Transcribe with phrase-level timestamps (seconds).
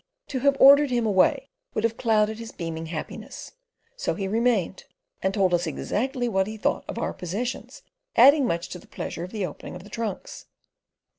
[0.29, 3.51] To have ordered him away would have clouded his beaming happiness;
[3.95, 4.85] so he remained,
[5.21, 7.83] and told us exactly what he thought of our possessions,
[8.15, 10.47] adding much to the pleasure of the opening of the trunks.